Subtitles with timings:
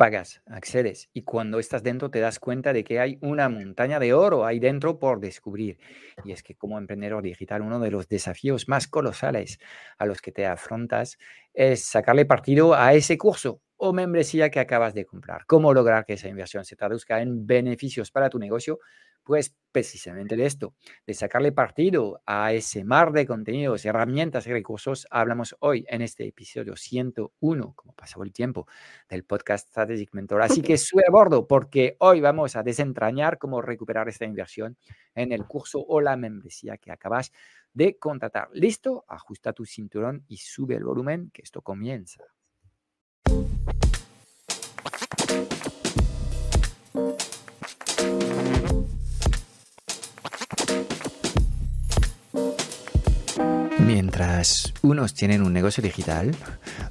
[0.00, 4.14] pagas, accedes y cuando estás dentro te das cuenta de que hay una montaña de
[4.14, 5.78] oro ahí dentro por descubrir.
[6.24, 9.58] Y es que como emprendedor digital uno de los desafíos más colosales
[9.98, 11.18] a los que te afrontas
[11.52, 15.44] es sacarle partido a ese curso o membresía que acabas de comprar.
[15.44, 18.78] ¿Cómo lograr que esa inversión se traduzca en beneficios para tu negocio?
[19.30, 20.74] Pues precisamente de esto,
[21.06, 26.26] de sacarle partido a ese mar de contenidos, herramientas y recursos, hablamos hoy en este
[26.26, 28.66] episodio 101, como pasó el tiempo,
[29.08, 30.42] del podcast Strategic Mentor.
[30.42, 34.76] Así que sube a bordo porque hoy vamos a desentrañar cómo recuperar esta inversión
[35.14, 37.30] en el curso o la membresía que acabas
[37.72, 38.48] de contratar.
[38.52, 39.04] ¿Listo?
[39.06, 42.24] Ajusta tu cinturón y sube el volumen, que esto comienza.
[54.82, 56.34] Unos tienen un negocio digital,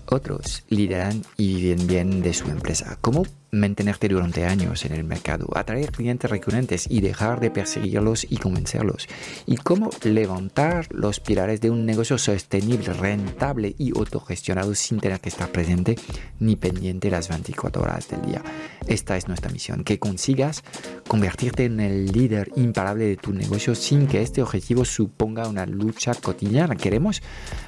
[0.05, 2.97] otros lideran y viven bien de su empresa.
[3.01, 8.37] ¿Cómo mantenerte durante años en el mercado, atraer clientes recurrentes y dejar de perseguirlos y
[8.37, 9.07] convencerlos?
[9.45, 15.29] ¿Y cómo levantar los pilares de un negocio sostenible, rentable y autogestionado sin tener que
[15.29, 15.95] estar presente
[16.39, 18.41] ni pendiente las 24 horas del día?
[18.87, 20.63] Esta es nuestra misión, que consigas
[21.07, 26.13] convertirte en el líder imparable de tu negocio sin que este objetivo suponga una lucha
[26.13, 26.75] cotidiana.
[26.75, 27.21] Queremos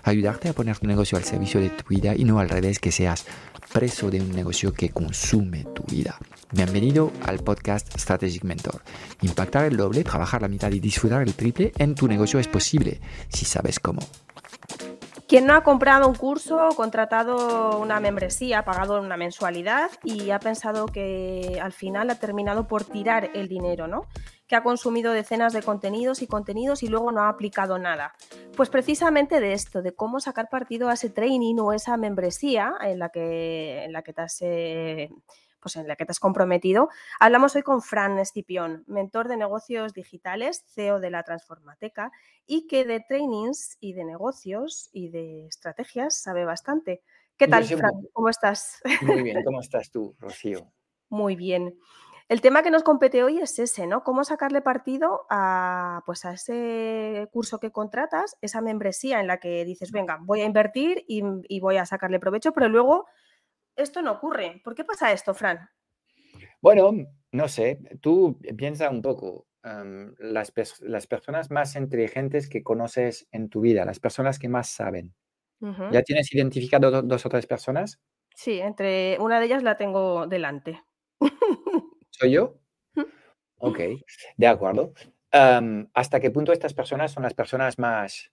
[0.03, 2.91] ayudarte a poner tu negocio al servicio de tu vida y no al revés, que
[2.91, 3.25] seas
[3.71, 6.17] preso de un negocio que consume tu vida.
[6.51, 8.81] Bienvenido al podcast Strategic Mentor.
[9.21, 12.99] Impactar el doble, trabajar la mitad y disfrutar el triple en tu negocio es posible
[13.29, 14.01] si sabes cómo.
[15.27, 20.87] Quien no ha comprado un curso, contratado una membresía, pagado una mensualidad y ha pensado
[20.87, 24.07] que al final ha terminado por tirar el dinero, ¿no?
[24.51, 28.13] Que ha consumido decenas de contenidos y contenidos y luego no ha aplicado nada.
[28.57, 32.99] Pues precisamente de esto, de cómo sacar partido a ese training o esa membresía en
[32.99, 35.09] la que, en la que te has eh,
[35.61, 36.89] pues en la que te has comprometido.
[37.21, 42.11] Hablamos hoy con Fran Escipión, mentor de negocios digitales, CEO de la Transformateca
[42.45, 47.03] y que de trainings y de negocios y de estrategias sabe bastante.
[47.37, 47.93] ¿Qué tal, Fran?
[48.11, 48.81] ¿Cómo estás?
[49.01, 50.73] Muy bien, ¿cómo estás tú, Rocío?
[51.07, 51.73] Muy bien.
[52.31, 54.05] El tema que nos compete hoy es ese, ¿no?
[54.05, 59.65] Cómo sacarle partido a, pues a ese curso que contratas, esa membresía en la que
[59.65, 63.05] dices, venga, voy a invertir y, y voy a sacarle provecho, pero luego
[63.75, 64.61] esto no ocurre.
[64.63, 65.59] ¿Por qué pasa esto, Fran?
[66.61, 69.45] Bueno, no sé, tú piensa un poco.
[69.61, 75.13] las, personas más inteligentes que conoces en tu vida, las personas que más saben.
[75.91, 77.99] ¿Ya tienes identificado dos o tres personas?
[78.33, 80.81] Sí, entre una de ellas la tengo delante.
[82.21, 82.53] ¿Soy yo?
[83.57, 83.79] Ok,
[84.37, 84.93] de acuerdo.
[85.31, 88.31] ¿Hasta qué punto estas personas son las personas más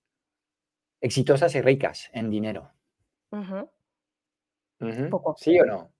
[1.00, 2.70] exitosas y ricas en dinero?
[5.08, 5.34] Poco.
[5.38, 5.90] ¿Sí o no?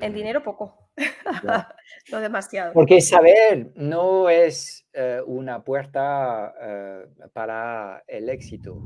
[0.00, 0.92] En dinero poco.
[2.12, 2.72] no demasiado.
[2.74, 8.80] Porque saber no es eh, una puerta eh, para el éxito.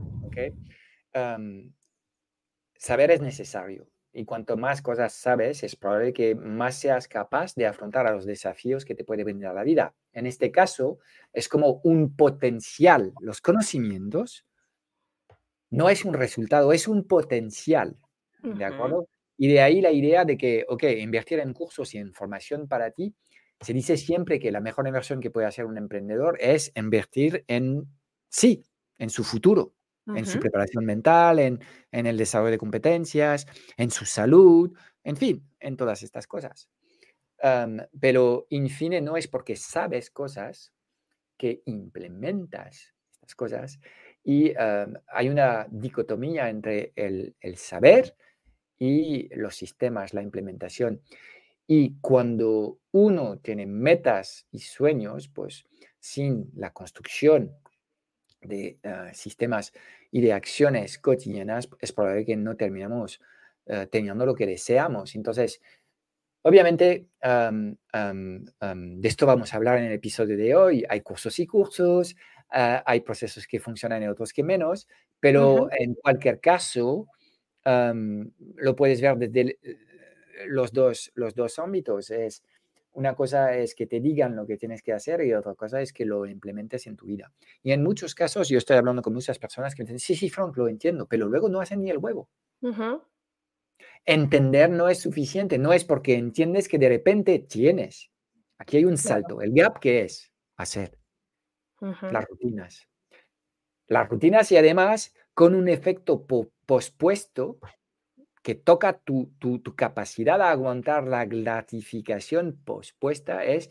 [2.75, 3.92] saber es necesario.
[4.12, 8.27] Y cuanto más cosas sabes, es probable que más seas capaz de afrontar a los
[8.27, 9.95] desafíos que te puede venir a la vida.
[10.12, 10.99] En este caso,
[11.33, 13.15] es como un potencial.
[13.21, 14.45] Los conocimientos
[15.71, 17.97] no es un resultado, es un potencial.
[18.43, 19.09] ¿de acuerdo?
[19.39, 22.91] Y de ahí la idea de que, ok, invertir en cursos y en formación para
[22.91, 23.15] ti,
[23.61, 27.87] se dice siempre que la mejor inversión que puede hacer un emprendedor es invertir en
[28.29, 28.65] sí,
[28.99, 29.75] en su futuro,
[30.07, 33.47] en su preparación mental, en, en, el desarrollo de competencias,
[33.77, 34.73] en su salud,
[35.05, 36.69] en fin, en todas estas cosas.
[38.01, 40.73] pero, en fin, no es porque sabes cosas
[41.37, 43.81] que implementas estas cosas.
[44.25, 48.15] Y hay una dicotomía entre el, el saber
[48.79, 51.03] y los sistemas, la implementación.
[51.67, 55.65] Y cuando uno tiene metas y sueños, pues
[55.99, 57.57] sin la construcción
[58.43, 59.73] de ah, sistemas
[60.11, 63.21] y de acciones cotidianas, es probable que no terminemos
[63.69, 65.15] ah, teniendo lo que deseamos.
[65.15, 65.61] Entonces,
[66.43, 70.85] obviamente, de esto vamos a hablar en el episodio de hoy.
[70.89, 72.17] Hay cursos y cursos,
[72.50, 74.88] ah, hay procesos que funcionan y otros que menos,
[75.21, 77.06] pero en cualquier caso,
[77.65, 79.79] lo puedes ver desde eh,
[80.47, 82.11] los dos, los dos ámbitos.
[82.11, 82.43] Es,
[82.93, 85.93] una cosa es que te digan lo que tienes que hacer y otra cosa es
[85.93, 87.33] que lo implementes en tu vida.
[87.62, 90.29] Y en muchos casos yo estoy hablando con muchas personas que me dicen, sí, sí,
[90.29, 92.29] Frank, lo entiendo, pero luego no hacen ni el huevo.
[94.05, 98.11] Entender no es suficiente, no es porque entiendes que de repente tienes.
[98.59, 99.41] Aquí hay un salto.
[99.41, 100.33] El gap, ¿qué es?
[100.56, 100.99] Hacer.
[101.81, 102.88] Las rutinas.
[103.88, 106.27] Las rutinas y además con un efecto
[106.67, 107.59] pospuesto
[108.43, 113.71] que toca tu, tu, capacidad de aguantar la gratificación pospuesta es,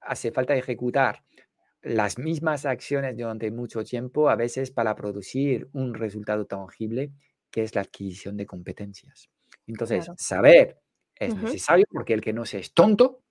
[0.00, 1.22] hace falta ejecutar
[1.82, 7.12] las mismas acciones durante mucho tiempo, a veces para producir un resultado tangible,
[7.50, 9.28] que es la adquisición de competencias.
[9.66, 10.78] Entonces, saber
[11.16, 13.22] es necesario porque el que no se es tonto,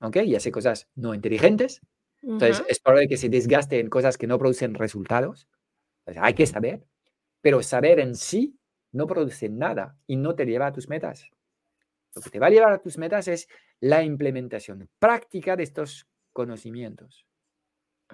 [0.00, 0.16] ¿ok?
[0.24, 1.80] Y hace cosas no inteligentes.
[2.22, 5.48] Entonces, es probable que se desgaste en cosas que no producen resultados.
[6.06, 6.86] hay que saber,
[7.40, 8.59] pero saber en sí
[8.92, 11.30] no produce nada y no te lleva a tus metas.
[12.14, 13.48] Lo que te va a llevar a tus metas es
[13.80, 17.24] la implementación práctica de estos conocimientos.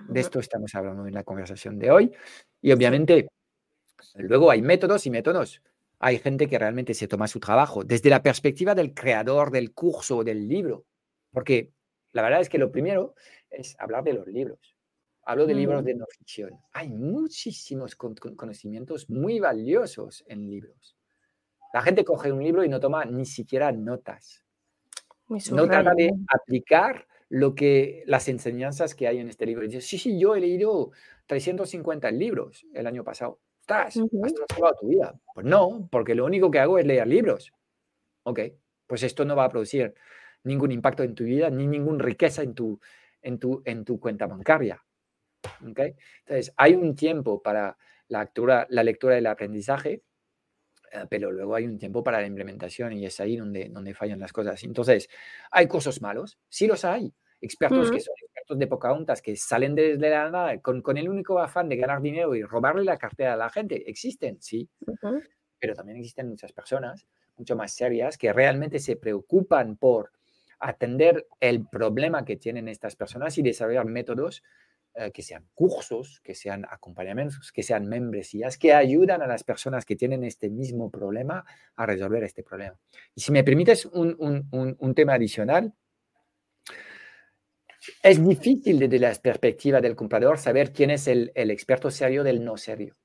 [0.09, 2.13] De esto estamos hablando en la conversación de hoy.
[2.61, 3.29] Y obviamente,
[4.15, 5.63] luego hay métodos y métodos.
[5.99, 10.19] Hay gente que realmente se toma su trabajo desde la perspectiva del creador del curso
[10.19, 10.85] o del libro.
[11.33, 11.73] Porque
[12.13, 13.15] la verdad es que lo primero
[13.49, 14.76] es hablar de los libros.
[15.29, 16.53] Hablo de libros de no ficción.
[16.73, 20.97] Hay muchísimos conocimientos muy valiosos en libros.
[21.75, 24.45] La gente coge un libro y no toma ni siquiera notas.
[25.51, 29.65] No trata de aplicar lo que, las enseñanzas que hay en este libro.
[29.65, 30.93] Dice, sí, sí, yo he leído
[31.27, 33.41] 350 libros el año pasado.
[33.61, 33.97] ¿Estás?
[33.97, 35.21] ¿Has transformado tu vida?
[35.35, 37.53] Pues no, porque lo único que hago es leer libros.
[38.23, 38.41] Ok,
[38.87, 39.93] pues esto no va a producir
[40.45, 42.79] ningún impacto en tu vida, ni ninguna riqueza en tu,
[43.23, 44.86] en tu, en tu cuenta bancaria.
[45.71, 45.95] Okay.
[46.21, 47.77] Entonces, hay un tiempo para
[48.09, 50.03] la lectura, la lectura del aprendizaje,
[50.93, 54.21] eh, pero luego hay un tiempo para la implementación y es ahí donde, donde fallan
[54.21, 54.63] las cosas.
[54.65, 55.09] Entonces,
[55.51, 56.39] ¿hay cursos malos?
[56.49, 57.13] Sí los hay.
[57.41, 61.39] Expertos que son expertos de Pocahontas, que salen desde la nada con, con, el único
[61.39, 63.89] afán de ganar dinero y robarle la cartera a la gente.
[63.89, 64.69] Existen, sí.
[65.59, 67.07] Pero también existen muchas personas
[67.37, 70.13] mucho más serias que realmente se preocupan por
[70.59, 74.43] atender el problema que tienen estas personas y desarrollar métodos
[74.99, 79.85] eh, que sean cursos, que sean acompañamientos, que sean membresías, que ayudan a las personas
[79.85, 81.45] que tienen este mismo problema
[81.77, 82.79] a resolver este problema.
[83.15, 84.17] Y si me permites un,
[84.51, 85.75] un, tema adicional,
[88.03, 92.43] es difícil desde la perspectiva del comprador saber quién es el, el experto serio del
[92.43, 92.97] no serio.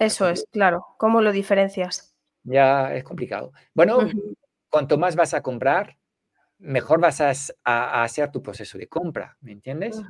[0.00, 0.84] Eso es, claro.
[0.98, 2.16] ¿Cómo lo diferencias?
[2.42, 3.52] Ya es complicado.
[3.74, 3.98] Bueno,
[4.68, 5.96] cuanto más vas a comprar,
[6.58, 10.00] mejor vas a, hacer tu proceso de compra, ¿me entiendes?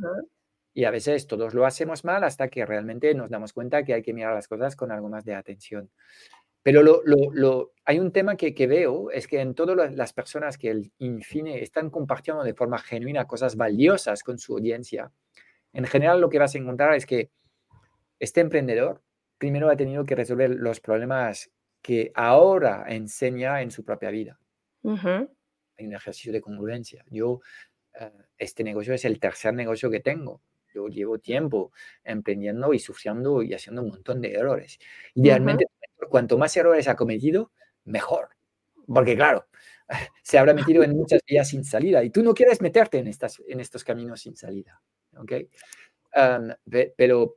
[0.77, 4.03] Y a veces todos lo hacemos mal hasta que realmente nos damos cuenta que hay
[4.03, 5.91] que mirar las cosas con algo más de atención.
[6.63, 10.93] Pero lo, hay un tema que, veo, es que en todas las personas que el
[10.99, 15.11] Infine están compartiendo de forma genuina cosas valiosas con su audiencia,
[15.73, 17.31] en general lo que vas a encontrar es que
[18.19, 19.03] este emprendedor
[19.39, 21.51] primero ha tenido que resolver los problemas
[21.81, 24.39] que ahora enseña en su propia vida.
[24.85, 27.03] Hay un ejercicio de congruencia.
[27.09, 27.41] Yo,
[27.99, 30.43] eh, este negocio es el tercer negocio que tengo
[30.77, 31.73] yo llevo tiempo
[32.05, 34.79] emprendiendo y sufriendo y haciendo un montón de errores.
[35.15, 35.67] Idealmente,
[36.11, 37.51] cuanto más errores ha cometido,
[37.85, 38.29] mejor.
[38.87, 39.47] Porque claro,
[40.23, 43.43] se habrá metido en muchas vías sin salida y tú no quieres meterte en, estas,
[43.49, 44.81] en estos caminos sin salida.
[45.17, 45.33] ¿ok?
[46.97, 47.37] pero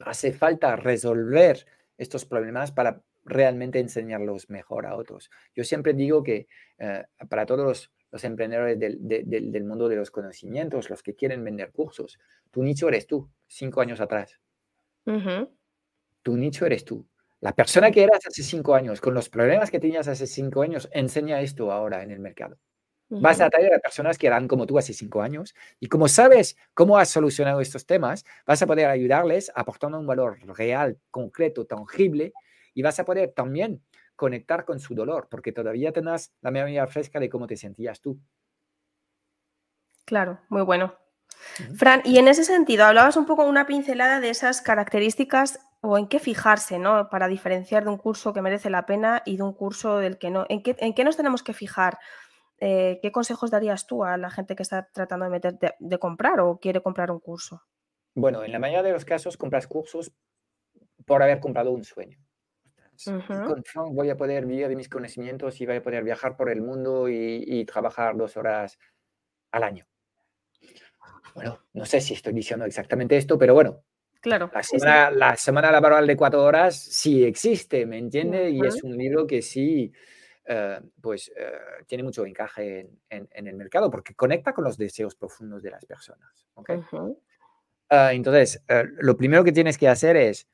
[0.00, 1.64] hace falta resolver
[1.96, 5.30] estos problemas para realmente enseñarlos mejor a otros.
[5.54, 10.90] Yo siempre digo que eh, para todos los los emprendedores del, mundo de los conocimientos,
[10.90, 12.18] los que quieren vender cursos.
[12.50, 14.38] Tu nicho eres tú, cinco años atrás.
[16.22, 17.06] Tu nicho eres tú.
[17.40, 20.88] La persona que eras hace cinco años, con los problemas que tenías hace cinco años,
[20.92, 22.58] enseña esto ahora en el mercado.
[23.08, 26.56] Vas a atraer a personas que eran como tú hace cinco años y como sabes
[26.74, 32.32] cómo has solucionado estos temas, vas a poder ayudarles aportando un valor real, concreto, tangible
[32.72, 33.82] y vas a poder también
[34.20, 38.20] conectar con su dolor, porque todavía tenés la memoria fresca de cómo te sentías tú.
[40.04, 40.94] Claro, muy bueno.
[41.74, 46.06] Fran, y en ese sentido, hablabas un poco una pincelada de esas características o en
[46.06, 47.08] qué fijarse, ¿no?
[47.08, 50.28] Para diferenciar de un curso que merece la pena y de un curso del que
[50.28, 50.44] no.
[50.50, 51.98] ¿En qué, en qué nos tenemos que fijar?
[52.58, 56.40] Eh, ¿Qué consejos darías tú a la gente que está tratando de, meter, de comprar
[56.40, 57.62] o quiere comprar un curso?
[58.14, 60.12] Bueno, en la mayoría de los casos compras cursos
[61.06, 62.18] por haber comprado un sueño.
[63.04, 66.50] Con Frank voy a poder vivir de mis conocimientos y voy a poder viajar por
[66.50, 68.78] el mundo y, trabajar dos horas
[69.52, 69.86] al año.
[71.34, 73.82] Bueno, no sé si estoy diciendo exactamente esto, pero bueno.
[74.20, 74.50] Claro.
[74.52, 78.50] La semana, laboral de cuatro horas sí existe, ¿me entiende?
[78.50, 79.90] Y es un libro que sí,
[80.44, 85.62] eh, pues, eh, tiene mucho encaje en, el mercado porque conecta con los deseos profundos
[85.62, 86.46] de las personas.
[87.88, 90.46] Ah, entonces, eh, lo primero que tienes que hacer es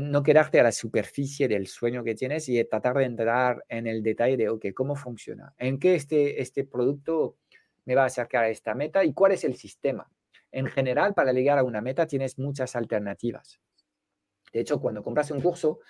[0.00, 4.02] no quedarte a la superficie del sueño que tienes y tratar de entrar en el
[4.02, 5.54] detalle de, ok, ¿cómo funciona?
[5.58, 7.36] ¿En qué este, este producto
[7.84, 10.08] me va a acercar a esta meta y cuál es el sistema?
[10.52, 13.60] En general, para llegar a una meta tienes muchas alternativas.
[14.52, 15.80] De hecho, cuando compras un curso,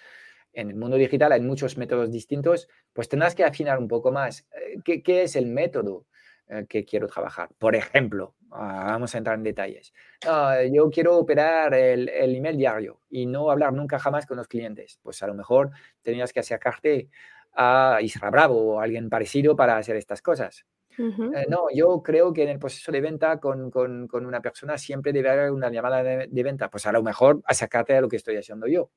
[0.53, 4.47] en el mundo digital hay muchos métodos distintos, pues tendrás que afinar un poco más.
[4.53, 6.07] Eh, ¿Qué, qué es el método
[6.49, 7.49] eh, que quiero trabajar?
[7.59, 9.93] Por ejemplo, ah, vamos a entrar en detalles.
[10.27, 14.49] Ah, yo quiero operar el, el, email diario y no hablar nunca jamás con los
[14.49, 14.99] clientes.
[15.03, 15.71] Pues a lo mejor
[16.03, 17.09] tenías que acercarte
[17.53, 20.67] a Isra Bravo o alguien parecido para hacer estas cosas.
[20.99, 24.79] Eh, no, yo creo que en el proceso de venta con, con, con una persona
[24.79, 26.71] siempre debe haber una llamada de, de, venta.
[26.71, 28.91] Pues a lo mejor sacarte a lo que estoy haciendo yo.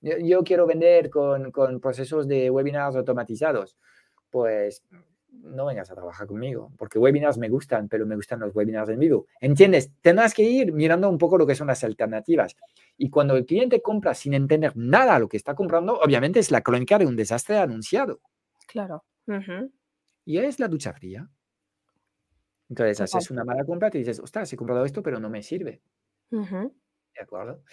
[0.00, 3.76] Yo, yo quiero vender con, con, procesos de webinars automatizados.
[4.30, 4.82] Pues
[5.32, 8.98] no vengas a trabajar conmigo, porque webinars me gustan, pero me gustan los webinars en
[8.98, 9.26] vivo.
[9.40, 9.90] ¿Entiendes?
[10.00, 12.56] Tendrás que ir mirando un poco lo que son las alternativas.
[12.96, 16.62] Y cuando el cliente compra sin entender nada lo que está comprando, obviamente es la
[16.62, 18.20] crónica de un desastre anunciado.
[18.66, 19.04] Claro.
[19.26, 19.70] Uh -huh
[20.24, 21.28] y es la ducha fría.
[22.68, 25.42] Entonces haces una mala compra y te dices, ostras, he comprado esto, pero no me
[25.42, 25.82] sirve.
[26.30, 26.72] Uh -huh.
[27.14, 27.64] ¿De acuerdo?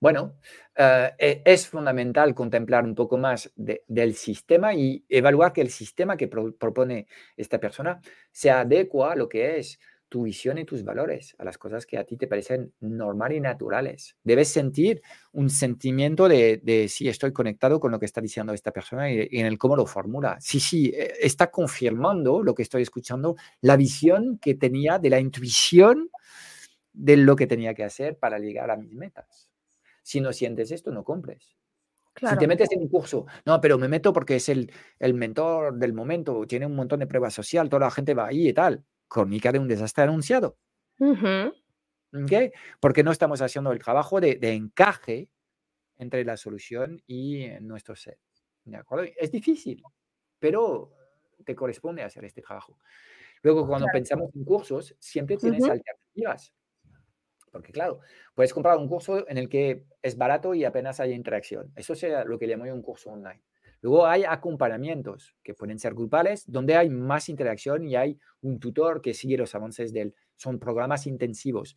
[0.00, 0.36] Bueno,
[0.78, 6.16] uh, es fundamental contemplar un poco más de, del sistema y evaluar que el sistema
[6.16, 8.00] que pro propone esta persona
[8.30, 11.98] se adecua a lo que es tu visión y tus valores, a las cosas que
[11.98, 14.16] a ti te parecen normal y naturales.
[14.22, 15.02] Debes sentir
[15.32, 19.40] un sentimiento de, si estoy conectado con lo que está diciendo esta persona y, y,
[19.40, 20.38] en el cómo lo formula.
[20.40, 25.20] Sí, sí, eh, está confirmando lo que estoy escuchando, la visión que tenía de la
[25.20, 26.08] intuición
[26.92, 29.47] de lo que tenía que hacer para llegar a mis metas.
[30.08, 31.54] Si no sientes esto, no compres.
[32.14, 32.34] Claro.
[32.34, 35.74] Si te metes en un curso, no, pero me meto porque es el, el mentor
[35.74, 38.86] del momento, tiene un montón de pruebas social, toda la gente va ahí y tal
[39.06, 40.56] crónica de un desastre anunciado.
[40.98, 41.54] Uh -huh.
[42.24, 42.52] ¿Okay?
[42.80, 45.28] Porque no estamos haciendo el trabajo de, de, encaje
[45.98, 48.18] entre la solución y nuestro ser.
[48.64, 49.12] ¿De acuerdo?
[49.18, 49.82] Es difícil,
[50.38, 50.90] pero
[51.44, 52.78] te corresponde hacer este trabajo.
[53.42, 53.98] Luego, cuando claro.
[53.98, 55.72] pensamos en cursos, siempre tienes uh -huh.
[55.72, 56.54] alternativas.
[57.50, 58.00] Porque, claro,
[58.34, 61.72] puedes comprar un curso en el que es barato y apenas hay interacción.
[61.76, 63.42] Eso es lo que llamo yo un curso online.
[63.80, 69.00] Luego hay acompañamientos que pueden ser grupales, donde hay más interacción y hay un tutor
[69.00, 70.14] que sigue los avances de él.
[70.36, 71.76] Son programas intensivos.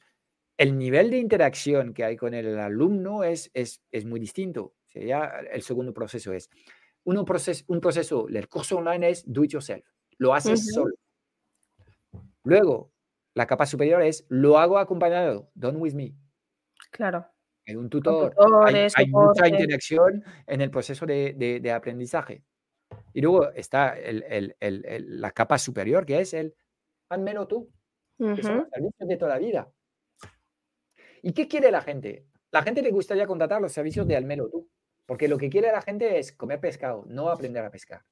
[0.58, 4.74] El nivel de interacción que hay con el alumno es, es, es muy distinto.
[4.88, 6.50] Sería el segundo proceso es,
[7.04, 9.86] uno proces, un proceso del curso online es do it yourself.
[10.18, 10.74] Lo haces uh -huh.
[10.74, 10.96] solo.
[12.44, 12.92] Luego,
[13.34, 16.16] la capa superior es lo hago acompañado, done with me.
[16.92, 17.28] Claro
[17.66, 18.34] en un tutor.
[18.36, 22.44] Tutores, hay, hay mucha interacción en el proceso de, de, de aprendizaje.
[23.14, 26.56] Y luego está el, el, el, la capa superior, que es el
[27.10, 27.72] házmelo tú.
[28.18, 28.36] Uh -huh.
[28.36, 29.72] Que son los servicios de toda la vida.
[31.22, 32.26] ¿Y qué quiere la gente?
[32.52, 34.70] La gente le gustaría contratar los servicios de házmelo tú.
[35.06, 38.04] Porque lo que quiere la gente es comer pescado, no aprender a pescar.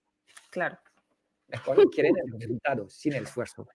[0.50, 0.78] Claro.
[1.92, 3.68] Quieren el resultado, sin el esfuerzo.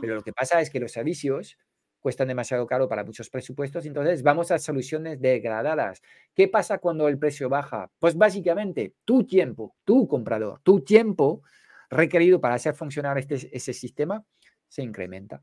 [0.00, 1.58] Pero lo que pasa es que los servicios
[2.00, 6.02] cuestan demasiado caro para muchos presupuestos, entonces vamos a soluciones degradadas.
[6.34, 7.90] ¿Qué pasa cuando el precio baja?
[7.98, 11.42] Pues básicamente tu tiempo, tu comprador, tu tiempo
[11.90, 14.24] requerido para hacer funcionar este, ese sistema
[14.68, 15.42] se incrementa.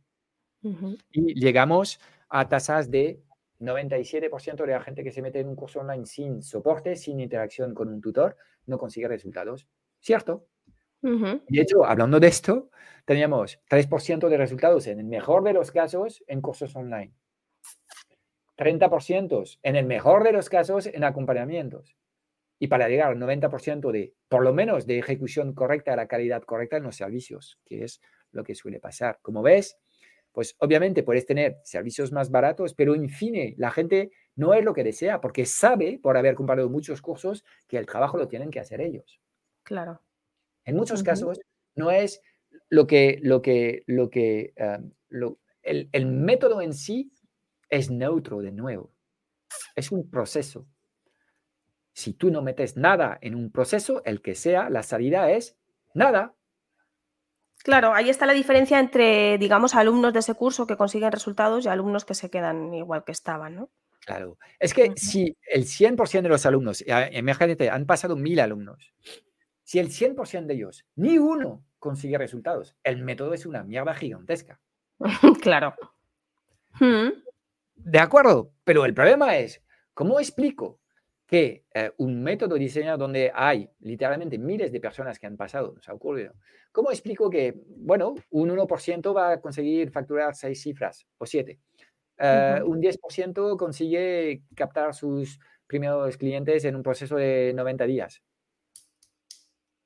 [0.61, 1.03] Uh -huh.
[1.11, 1.99] Y llegamos
[2.29, 3.21] a tasas de
[3.59, 7.73] 97% de la gente que se mete en un curso online sin soporte, sin interacción
[7.73, 9.67] con un tutor, no consigue resultados.
[9.99, 10.47] ¿Cierto?
[11.03, 11.41] Uh -huh.
[11.47, 12.69] De hecho, hablando de esto,
[13.05, 17.13] teníamos 3% de resultados en el mejor de los casos en cursos online.
[18.57, 21.95] 30% en el mejor de los casos en acompañamientos.
[22.59, 26.77] Y para llegar al 90% de, por lo menos, de ejecución correcta, la calidad correcta
[26.77, 27.99] en los servicios, que es
[28.31, 29.19] lo que suele pasar.
[29.21, 29.77] Como ves,
[30.31, 34.73] pues obviamente puedes tener servicios más baratos, pero en fin, la gente no es lo
[34.73, 38.59] que desea, porque sabe, por haber comprado muchos cursos, que el trabajo lo tienen que
[38.59, 39.19] hacer ellos.
[39.63, 40.01] Claro.
[40.65, 41.07] En muchos uh -huh.
[41.07, 41.39] casos
[41.75, 42.21] no es
[42.69, 47.11] lo que, lo que, lo que, uh, lo, el, el, método en sí
[47.69, 48.91] es neutro de nuevo.
[49.75, 50.67] Es un proceso.
[51.93, 55.55] Si tú no metes nada en un proceso, el que sea, la salida es
[55.93, 56.33] nada.
[57.63, 61.69] Claro, ahí está la diferencia entre, digamos, alumnos de ese curso que consiguen resultados y
[61.69, 63.69] alumnos que se quedan igual que estaban, ¿no?
[64.05, 64.37] Claro.
[64.59, 64.97] Es que uh -huh.
[64.97, 68.91] si el 100% de los alumnos, imagínate, han pasado mil alumnos,
[69.63, 74.59] si el 100% de ellos, ni uno consigue resultados, el método es una mierda gigantesca.
[75.41, 75.75] claro.
[77.75, 79.61] De acuerdo, pero el problema es,
[79.93, 80.79] ¿cómo explico
[81.25, 85.87] que eh, un método diseñado donde hay literalmente miles de personas que han pasado, nos
[85.89, 86.33] ha ocurrido,
[86.71, 91.59] ¿cómo explico que, bueno, un 1% va a conseguir facturar seis cifras o siete?
[92.19, 92.63] Uh, uh -huh.
[92.65, 98.21] Un 10% consigue captar sus primeros clientes en un proceso de 90 días.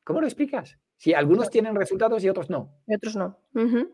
[0.08, 0.80] ¿Cómo lo explicas?
[0.96, 2.82] Si algunos tienen resultados y otros no.
[2.88, 3.38] Y otros no.
[3.54, 3.94] Uh -huh.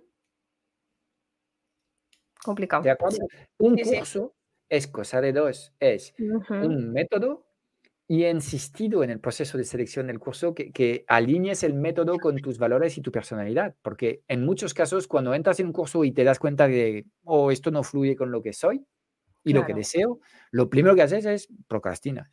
[2.43, 2.83] Complicado.
[2.83, 3.17] ¿De acuerdo?
[3.57, 4.67] Un sí, curso sí.
[4.69, 5.73] es cosa de dos.
[5.79, 6.67] Es uh -huh.
[6.67, 7.47] un método
[8.07, 12.19] y he insistido en el proceso de selección del curso que, que alinees el método
[12.19, 16.03] con tus valores y tu personalidad, porque en muchos casos cuando entras en un curso
[16.03, 18.85] y te das cuenta de, oh, esto no fluye con lo que soy
[19.43, 20.19] y lo que deseo,
[20.51, 22.27] lo primero que haces es procrastinar.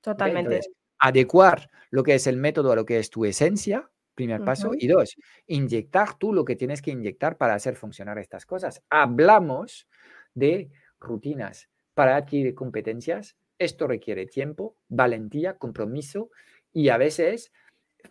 [0.00, 0.62] Totalmente.
[0.98, 4.72] Adecuar lo que es el método a lo que es tu esencia, primer paso.
[4.78, 8.82] Y dos, inyectar tú lo que tienes que inyectar para hacer funcionar estas cosas.
[8.90, 9.88] Hablamos
[10.34, 10.70] de
[11.00, 16.30] rutinas para adquirir competencias esto requiere tiempo, valentía, compromiso
[16.72, 17.52] y a veces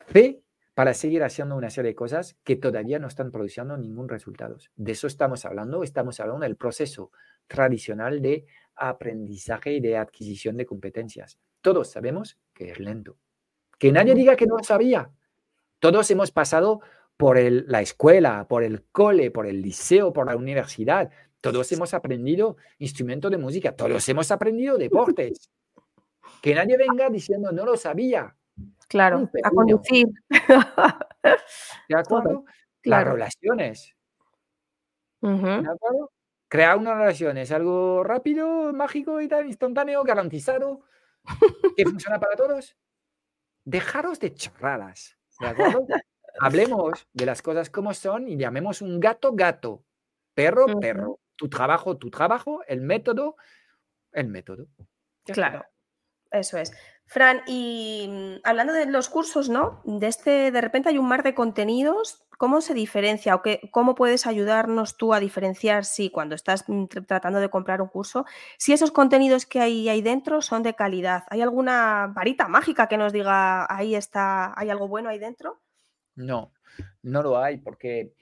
[0.08, 0.42] fe
[0.74, 4.58] para seguir haciendo una serie de cosas que todavía no están produciendo ningún resultado.
[4.76, 5.84] De eso estamos hablando.
[5.84, 7.12] Estamos hablando del proceso
[7.48, 11.38] tradicional de aprendizaje y de adquisición de competencias.
[11.62, 13.18] Todos sabemos que es lento.
[13.78, 15.12] Que nadie diga que no lo sabía.
[15.80, 16.82] Todos hemos pasado
[17.18, 21.12] por la escuela, por el cole, por el liceo, por la universidad.
[21.42, 25.50] Todos hemos aprendido instrumentos de música, todos hemos aprendido deportes.
[26.42, 28.36] Que nadie venga diciendo no lo sabía.
[28.90, 30.08] Claro, a conducir.
[31.90, 32.44] ¿De acuerdo?
[32.84, 33.96] Las relaciones.
[35.22, 36.12] ¿De acuerdo?
[36.50, 40.82] Crear una relación es algo rápido, mágico y tan instantáneo, garantizado,
[41.78, 42.76] que funciona para todos.
[43.66, 45.18] Dejaros de chorradas.
[45.40, 45.88] ¿De acuerdo?
[46.40, 49.84] Hablemos de las cosas como son y llamemos un gato gato,
[50.34, 53.36] perro perro tu trabajo, tu trabajo, el método,
[54.12, 54.68] el método.
[55.26, 55.66] claro,
[56.32, 56.72] eso es.
[57.14, 59.84] Fran, y mm, hablando de los cursos, ¿no?
[59.86, 62.26] De este, de repente hay un mar de contenidos.
[62.40, 66.86] ¿Cómo se diferencia o qué, cómo puedes ayudarnos tú a diferenciar si cuando estás mm,
[67.06, 68.26] tratando de comprar un curso,
[68.58, 71.26] si esos contenidos que hay ahí dentro son de calidad?
[71.30, 75.62] ¿Hay alguna varita mágica que nos diga ahí está, hay algo bueno ahí dentro?
[76.16, 76.52] No,
[77.04, 78.16] no lo hay porque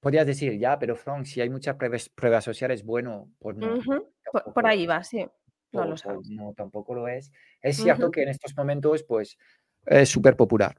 [0.00, 3.78] podrías decir, ya, pero Frank, si hay muchas pruebas, sociales, bueno, pues no.
[4.54, 5.26] por, ahí va, sí.
[5.76, 7.32] No lo No, tampoco lo es.
[7.60, 9.38] Es cierto que en estos momentos, pues,
[9.84, 10.76] es súper popular.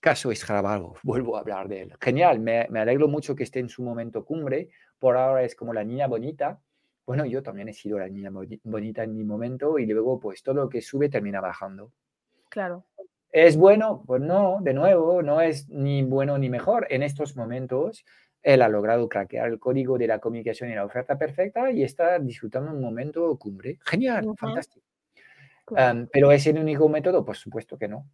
[0.00, 1.94] Caso Escarabajo, vuelvo a hablar de él.
[2.00, 4.70] Genial, me, me, alegro mucho que esté en su momento cumbre.
[4.98, 6.60] Por ahora es como la niña bonita.
[7.06, 8.30] Bueno, yo también he sido la niña
[8.64, 11.92] bonita en mi momento y luego, pues, todo lo que sube termina bajando.
[12.50, 12.84] Claro.
[13.30, 14.02] ¿Es bueno?
[14.06, 16.86] Pues no, de nuevo, no es ni bueno ni mejor.
[16.90, 18.04] En estos momentos
[18.42, 22.18] él ha logrado craquear el código de la comunicación y la oferta perfecta y está
[22.18, 23.78] disfrutando un momento cumbre.
[23.84, 24.86] Genial, fantástico.
[26.12, 27.24] pero ¿es el único método?
[27.24, 28.06] Por supuesto que no.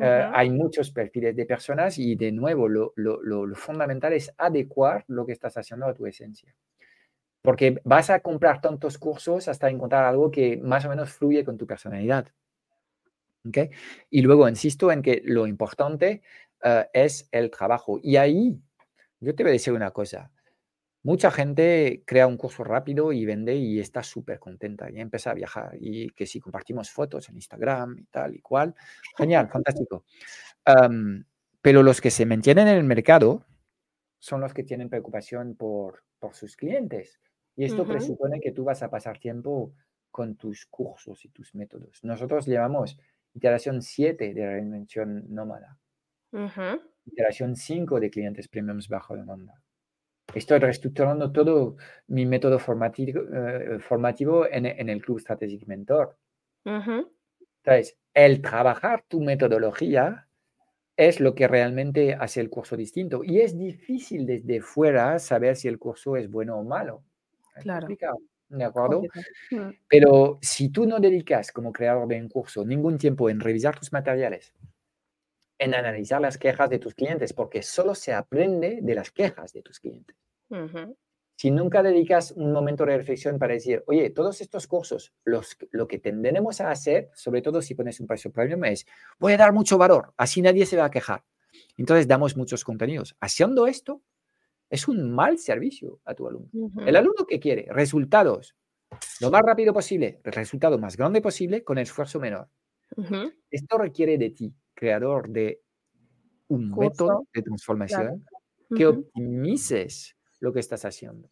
[0.00, 5.26] Eh, hay muchos perfiles de personas y de nuevo lo, lo, fundamental es adecuar lo
[5.26, 6.54] que estás haciendo a tu esencia.
[7.42, 11.58] Porque vas a comprar tantos cursos hasta encontrar algo que más o menos fluye con
[11.58, 12.28] tu personalidad.
[13.48, 13.70] ¿Okay?
[14.10, 16.22] Y luego insisto en que lo importante
[16.62, 17.98] eh, es el trabajo.
[18.02, 18.60] Y ahí
[19.20, 20.30] yo te voy a decir una cosa.
[21.02, 25.34] Mucha gente crea un curso rápido y vende y está súper contenta y empieza a
[25.34, 25.76] viajar.
[25.80, 28.74] Y que si compartimos fotos en Instagram y tal y cual,
[29.16, 30.04] genial, fantástico.
[31.62, 33.44] pero los que se mantienen en el mercado
[34.18, 37.18] son los que tienen preocupación por, por sus clientes.
[37.56, 39.74] Y esto presupone que tú vas a pasar tiempo
[40.10, 42.04] con tus cursos y tus métodos.
[42.04, 42.98] Nosotros llevamos
[43.34, 45.78] iteración 7 de reinvención nómada
[47.06, 49.60] iteración 5 de clientes premiums bajo demanda.
[50.34, 56.16] Estoy reestructurando todo mi método formativo, eh, formativo en, en, el Club Strategic Mentor.
[56.64, 60.28] Entonces, el trabajar tu metodología
[60.96, 63.22] es lo que realmente hace el curso distinto.
[63.24, 67.02] Y es difícil desde fuera saber si el curso es bueno o malo.
[67.62, 67.88] Claro.
[68.50, 69.02] ¿De acuerdo?
[69.50, 69.70] Mm.
[69.88, 73.92] Pero si tú no dedicas como creador de un curso ningún tiempo en revisar tus
[73.92, 74.52] materiales,
[75.60, 79.62] en analizar las quejas de tus clientes, porque solo se aprende de las quejas de
[79.62, 80.16] tus clientes.
[81.36, 85.86] Si nunca dedicas un momento de reflexión para decir, oye, todos estos cursos, los, lo
[85.86, 88.86] que tendremos a hacer, sobre todo si pones un precio premium, es,
[89.18, 91.24] voy a dar mucho valor, así nadie se va a quejar.
[91.76, 93.16] Entonces damos muchos contenidos.
[93.20, 94.02] Haciendo esto,
[94.70, 96.50] es un mal servicio a tu alumno.
[96.86, 98.56] El alumno que quiere resultados
[99.20, 102.48] lo más rápido posible, el resultado más grande posible con esfuerzo menor.
[103.50, 105.60] Esto requiere de ti creador de
[106.48, 108.24] un método de transformación
[108.74, 111.30] que optimices lo que estás haciendo,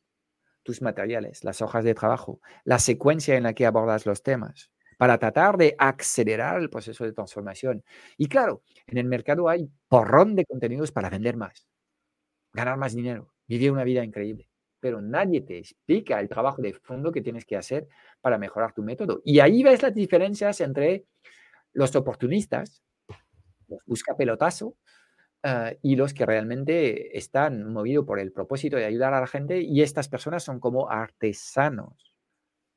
[0.63, 5.19] tus materiales, las hojas de trabajo, la secuencia en la que abordas los temas, para
[5.19, 7.83] tratar de acelerar el proceso de transformación.
[8.19, 11.67] Y claro, en el mercado hay porrón de contenidos para vender más,
[12.53, 14.51] ganar más dinero, vivir una vida increíble.
[14.79, 17.89] Pero nadie te explica el trabajo de fondo que tienes que hacer
[18.21, 19.23] para mejorar tu método.
[19.25, 21.07] Y ahí ves las diferencias entre
[21.73, 22.83] los oportunistas
[23.69, 24.77] los busca pelotazo
[25.43, 29.61] ah, y los que realmente están movidos por el propósito de ayudar a la gente
[29.61, 32.15] y estas personas son como artesanos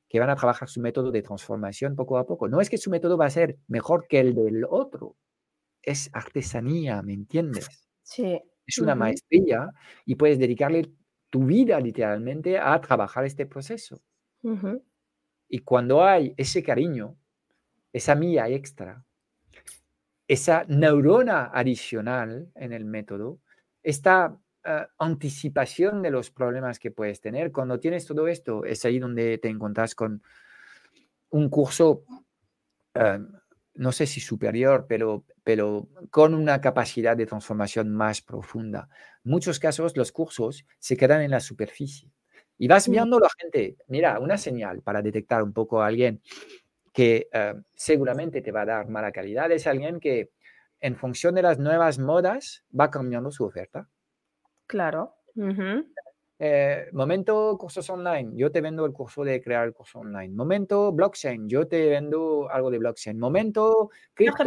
[0.08, 2.46] que van a trabajar su método de transformación poco a poco.
[2.46, 5.16] No es que su método va a ser mejor que el del otro,
[5.82, 7.66] es artesanía, ¿me entiendes?
[8.02, 8.40] Sí.
[8.66, 9.70] Es una maestría
[10.04, 10.92] y puedes dedicarle
[11.30, 14.00] tu vida literalmente a trabajar este proceso.
[15.48, 17.16] Y cuando hay ese cariño,
[17.92, 19.04] esa mía extra,
[20.32, 23.40] esa neurona adicional en el método,
[23.82, 28.98] esta eh, anticipación de los problemas que puedes tener, cuando tienes todo esto, es ahí
[28.98, 30.22] donde te encuentras con
[31.28, 32.04] un curso,
[32.94, 33.18] eh,
[33.74, 38.88] no sé si superior, pero, pero con una capacidad de transformación más profunda.
[39.26, 42.10] En muchos casos los cursos se quedan en la superficie.
[42.56, 42.92] Y vas mm.
[42.92, 46.22] viendo a la gente, mira, una señal para detectar un poco a alguien
[46.92, 50.30] que eh, seguramente te va a dar mala calidad es alguien que
[50.80, 53.88] en función de las nuevas modas va cambiando su oferta.
[54.66, 55.14] Claro.
[56.44, 60.34] Eh, momento cursos online, yo te vendo el curso de crear el curso online.
[60.34, 63.18] Momento blockchain, yo te vendo algo de blockchain.
[63.18, 64.44] Momento cripto,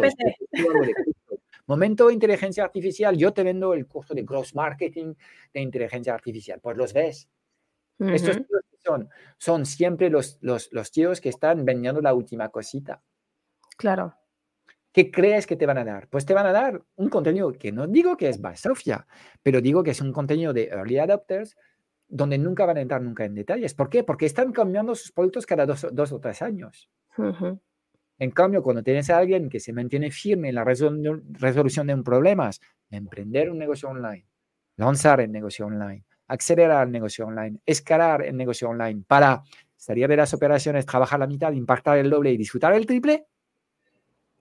[1.67, 5.15] Momento inteligencia artificial, yo te vendo el curso de cross marketing
[5.53, 6.60] de inteligencia artificial.
[6.62, 7.29] Pues los ves.
[7.97, 8.41] Estos
[8.86, 13.02] son, son siempre los, los, los tíos que están vendiendo la última cosita.
[13.78, 14.15] Claro.
[14.91, 16.08] ¿Qué crees que te van a dar?
[16.08, 19.06] Pues te van a dar un contenido que no digo que es Sofia,
[19.43, 21.58] pero digo que es un contenido de early adopters
[22.08, 23.74] donde nunca van a entrar nunca en detalles.
[23.74, 24.04] ¿Por qué?
[24.04, 26.89] Porque están cambiando sus productos cada dos, o tres años.
[28.17, 32.04] En cambio, cuando tienes a alguien que se mantiene firme en la resolución de un
[32.04, 32.50] problema,
[32.89, 34.28] emprender un negocio online,
[34.78, 39.43] lanzar el negocio online, acelerar el negocio online, escalar el negocio online para
[39.75, 43.27] salir de las operaciones, trabajar la mitad, impactar el doble y disfrutar el triple,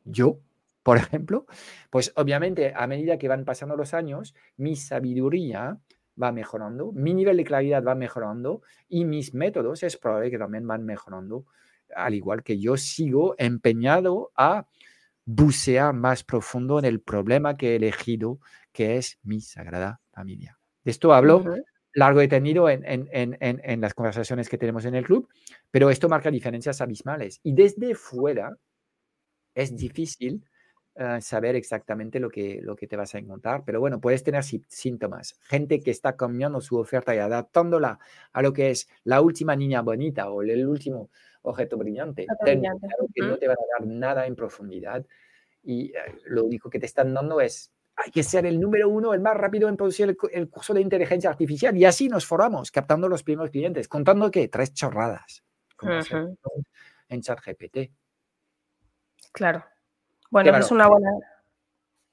[0.05, 0.41] yo,
[0.83, 1.47] por ejemplo,
[1.91, 5.79] pues obviamente a medida que van pasando los años, mi sabiduría
[6.21, 10.67] va mejorando, mi nivel de claridad va mejorando y mis métodos es probable que también
[10.67, 11.47] van mejorando,
[11.95, 14.67] al igual que yo sigo empeñado a
[15.27, 18.39] bucear más profundo en el problema que he elegido,
[18.73, 20.59] que es mi sagrada familia.
[20.85, 21.43] De esto hablo
[21.95, 25.29] largo y tendido en, en, las conversaciones que tenemos en el club,
[25.71, 27.41] pero esto marca diferencias abismales.
[27.43, 28.57] Y desde fuera
[29.55, 30.45] es difícil
[30.97, 34.45] eh, saber exactamente lo que, lo que te vas a encontrar, pero bueno, puedes tener
[34.45, 35.39] síntomas.
[35.43, 37.99] Gente que está cambiando su oferta y adaptándola
[38.33, 41.11] a lo que es la última niña bonita o el último
[41.43, 42.27] objeto brillante.
[42.45, 42.57] que
[43.23, 45.05] no te van a dar nada en profundidad
[45.65, 45.95] y eh,
[46.27, 49.37] lo único que te están dando es hay que ser el número uno, el más
[49.37, 51.77] rápido en producir el, curso de inteligencia artificial.
[51.77, 55.45] Y así nos formamos, captando los primeros clientes, contando que tres chorradas
[57.09, 57.91] en ChatGPT.
[59.33, 59.65] Claro.
[60.31, 61.11] Bueno, es una buena,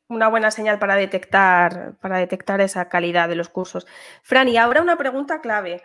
[0.08, 3.88] una buena señal para detectar, para detectar esa calidad de los cursos.
[4.22, 5.82] Fran, y ahora una pregunta clave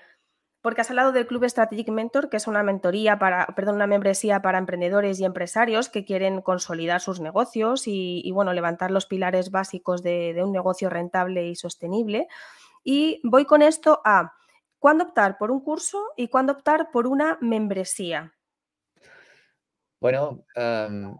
[0.66, 4.42] porque has hablado del Club Strategic Mentor, que es una mentoría para, perdón, una membresía
[4.42, 10.02] para emprendedores y empresarios que quieren consolidar sus negocios y, bueno, levantar los pilares básicos
[10.02, 12.26] de, un negocio rentable y sostenible.
[12.82, 14.34] Y voy con esto a
[14.80, 18.34] cuándo optar por un curso y cuándo optar por una membresía.
[20.00, 20.46] Bueno,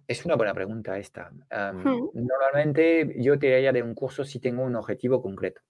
[0.09, 1.31] es una buena pregunta esta.
[1.31, 2.09] Hmm.
[2.15, 5.61] Normalmente yo te diría de un curso si tengo un objetivo concreto.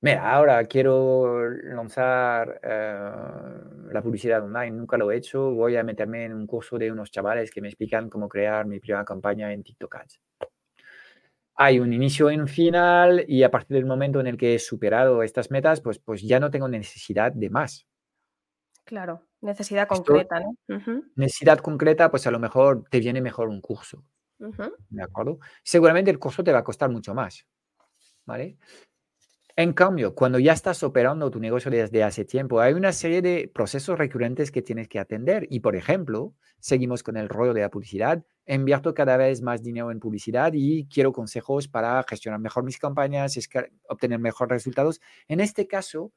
[0.00, 6.24] Mira, ahora quiero lanzar eh, la publicidad online, nunca lo he hecho, voy a meterme
[6.24, 9.64] en un curso de unos chavales que me explican cómo crear mi primera campaña en
[9.64, 10.20] TikTok Ads.
[11.56, 14.58] Hay un inicio y un final y a partir del momento en el que he
[14.60, 17.84] superado estas metas, pues, pues ya no tengo necesidad de más.
[18.84, 20.56] Claro, necesidad concreta, ¿no?
[21.16, 24.04] Necesidad concreta, pues a lo mejor te viene mejor un curso.
[24.38, 25.40] ¿De acuerdo?
[25.64, 27.44] Seguramente el curso te va a costar mucho más.
[28.24, 28.56] ¿Vale?
[29.58, 33.50] En cambio, cuando ya estás operando tu negocio desde hace tiempo, hay una serie de
[33.52, 35.48] procesos recurrentes que tienes que atender.
[35.50, 38.24] Y, por ejemplo, seguimos con el rollo de la publicidad.
[38.46, 43.36] Invierto cada vez más dinero en publicidad y quiero consejos para gestionar mejor mis campañas,
[43.88, 45.00] obtener mejores resultados.
[45.26, 46.12] En este caso,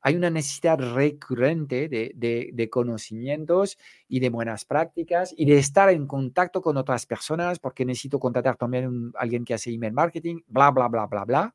[0.00, 3.76] hay una necesidad recurrente de, conocimientos
[4.06, 8.56] y de buenas prácticas y de estar en contacto con otras personas porque necesito contratar
[8.56, 11.54] también a alguien que hace email marketing, bla, bla, bla, bla, bla.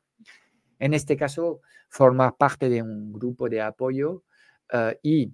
[0.80, 4.24] En este caso, forma parte de un grupo de apoyo
[4.72, 5.32] eh, y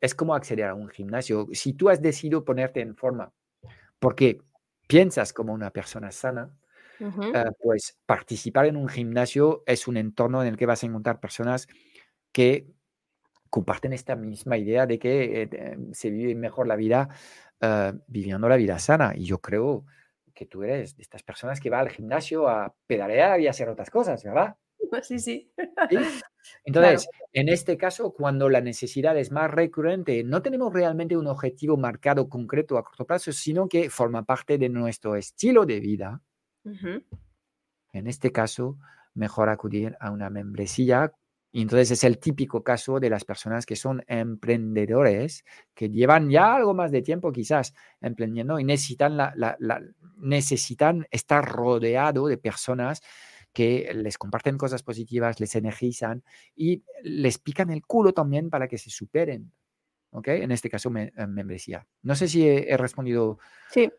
[0.00, 1.46] es como acceder a un gimnasio.
[1.52, 3.32] Si tú has decidido ponerte en forma
[3.98, 4.40] porque
[4.88, 6.54] piensas como una persona sana,
[7.32, 11.20] eh, pues participar en un gimnasio es un entorno en el que vas a encontrar
[11.20, 11.68] personas
[12.32, 12.68] que
[13.50, 17.08] comparten esta misma idea de que eh, se vive mejor la vida
[18.06, 19.14] viviendo la vida sana.
[19.16, 19.84] Y yo creo
[20.34, 23.68] que tú eres de estas personas que va al gimnasio a pedalear y a hacer
[23.68, 24.56] otras cosas, ¿verdad?
[25.02, 25.52] Sí, sí.
[26.64, 31.76] Entonces, en este caso, cuando la necesidad es más recurrente, no tenemos realmente un objetivo
[31.76, 36.22] marcado concreto a corto plazo, sino que forma parte de nuestro estilo de vida.
[37.92, 38.78] En este caso,
[39.14, 41.12] mejor acudir a una membresía.
[41.50, 46.54] Y entonces es el típico caso de las personas que son emprendedores, que llevan ya
[46.54, 49.34] algo más de tiempo quizás emprendiendo y necesitan, la,
[50.18, 53.00] necesitan estar rodeado de personas
[53.58, 56.22] que les comparten cosas positivas, les energizan
[56.54, 59.50] y les pican el culo también para que se superen.
[60.12, 60.28] ¿Ok?
[60.28, 61.84] En este caso, me, eh, membresía.
[62.02, 63.40] No sé si he, respondido.
[63.68, 63.90] Sí.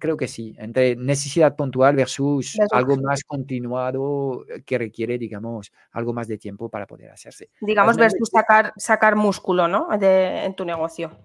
[0.00, 0.56] Creo que sí.
[0.58, 6.68] Entre necesidad puntual versus algo más continuado eh, que requiere, digamos, algo más de tiempo
[6.68, 7.50] para poder hacerse.
[7.60, 9.86] Digamos, versus sacar, sacar músculo, ¿no?
[9.92, 11.16] en tu negocio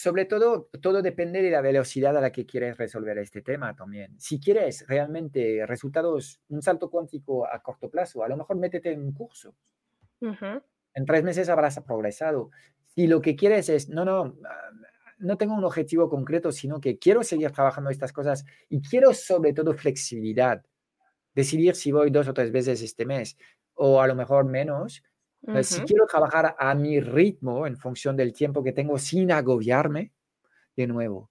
[0.00, 4.14] sobre todo, todo depende de la velocidad a la que quieres resolver este tema también.
[4.20, 9.02] Si quieres realmente resultados, un salto cuántico a corto plazo, a lo mejor métete en
[9.02, 9.56] un curso.
[10.20, 12.50] En tres meses habrás progresado.
[12.94, 14.36] Si lo que quieres es, no, no,
[15.18, 19.52] no tengo un objetivo concreto, sino que quiero seguir trabajando estas cosas y quiero sobre
[19.52, 20.64] todo flexibilidad.
[21.34, 23.36] Decidir si voy dos o tres veces este mes
[23.74, 25.02] o a lo mejor menos,
[25.62, 30.12] si quiero trabajar a mi ritmo en función del tiempo que tengo sin agobiarme,
[30.76, 31.30] de nuevo,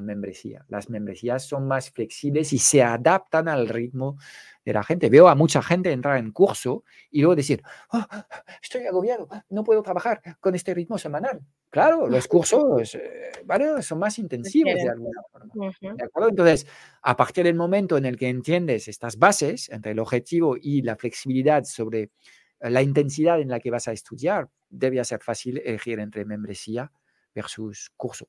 [0.00, 0.64] membresía.
[0.68, 4.18] Las membresías son más flexibles y se adaptan al ritmo
[4.64, 5.08] de la gente.
[5.08, 7.62] Veo a mucha gente entrar en curso y luego decir,
[7.92, 8.04] oh,
[8.62, 11.40] estoy agobiado, no puedo trabajar con este ritmo semanal.
[11.70, 13.32] Claro, los cursos eh,
[13.80, 15.52] son más intensivos de alguna forma.
[16.28, 16.66] Entonces,
[17.02, 20.96] a partir del momento en el que entiendes estas bases entre el objetivo y la
[20.96, 22.10] flexibilidad sobre
[22.62, 26.92] la intensidad en la que vas a estudiar, debe ser fácil elegir entre membresía
[27.34, 28.28] versus curso.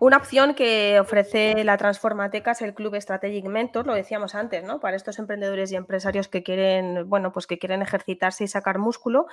[0.00, 4.80] Una opción que ofrece la Transformateca es el Club Strategic Mentor, lo decíamos antes, ¿no?
[4.80, 9.26] Para estos emprendedores y empresarios que quieren, bueno, pues que quieren ejercitarse y sacar músculo.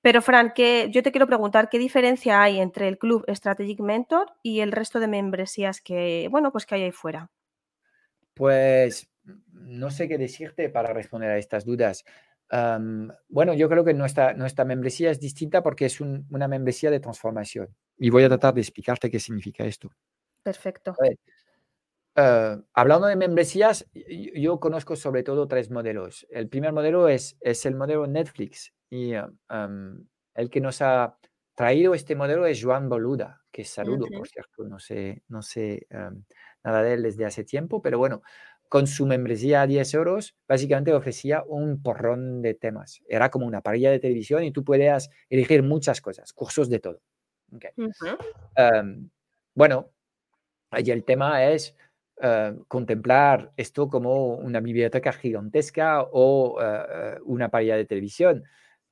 [0.00, 4.32] Pero, Fran, que yo te quiero preguntar qué diferencia hay entre el Club Strategic Mentor
[4.42, 7.30] y el resto de membresías que, bueno, pues que hay ahí fuera.
[8.34, 9.10] Pues
[9.52, 12.04] no sé qué decirte para responder a estas dudas
[13.28, 17.74] bueno, yo creo que nuestra, nuestra membresía es distinta porque es una membresía de transformación.
[17.96, 19.90] Y voy a tratar de explicarte qué significa esto.
[20.42, 20.94] Perfecto.
[22.14, 23.86] Eh, hablando de membresías,
[24.34, 26.26] yo conozco sobre todo tres modelos.
[26.30, 28.72] El primer modelo es, es el modelo Netflix.
[28.90, 31.16] Y el que nos ha
[31.54, 34.64] traído este modelo es Joan Boluda, que saludo, por cierto.
[34.64, 35.86] No sé, no sé
[36.64, 38.22] nada de él desde hace tiempo, pero bueno,
[38.72, 43.02] con su membresía a 10 euros, básicamente ofrecía un porrón de temas.
[43.06, 47.02] Era como una parrilla de televisión y tú podías elegir muchas cosas, cursos de todo.
[48.56, 49.10] Em,
[49.54, 49.90] bueno,
[50.74, 51.76] y el tema es
[52.22, 58.42] eh, contemplar esto como una biblioteca gigantesca o eh, una parrilla de televisión.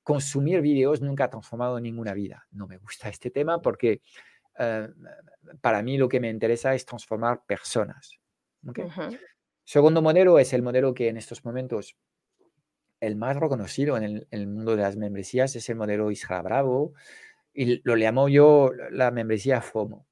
[0.02, 2.46] Consumir vídeos nunca ha transformado ninguna vida.
[2.50, 4.02] No me gusta este tema porque
[5.62, 8.20] para mí lo que me interesa es transformar personas.
[9.70, 11.96] Segundo modelo es el modelo que en estos momentos
[12.98, 16.92] el más reconocido en el, mundo de las membresías es el modelo Isra Bravo
[17.54, 20.08] y lo llamo yo la membresía FOMO.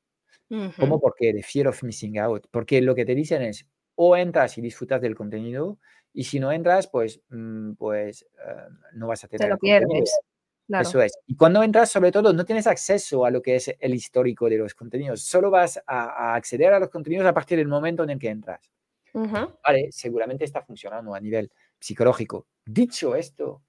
[0.79, 1.01] ¿Cómo?
[1.01, 2.47] Porque de Fear of Missing Out.
[2.53, 3.67] Porque lo que te dicen es
[3.97, 5.81] o entras y disfrutas del contenido
[6.13, 9.45] y si no entras, pues, mm, pues eh, no vas a tener.
[9.45, 10.21] Te lo pierdes.
[10.69, 11.19] Eso es.
[11.27, 14.59] Y cuando entras, sobre todo, no tienes acceso a lo que es el histórico de
[14.59, 15.23] los contenidos.
[15.23, 18.61] Solo vas a acceder a los contenidos a partir del momento en el que entras.
[19.15, 22.47] Vale, seguramente está funcionando a nivel psicológico.
[22.65, 23.63] Dicho esto,